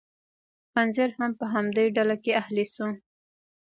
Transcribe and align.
خنزیر 0.71 1.09
هم 1.19 1.31
په 1.39 1.45
همدې 1.53 1.85
ډله 1.95 2.15
کې 2.23 2.31
اهلي 2.41 2.65
شو. 2.73 2.87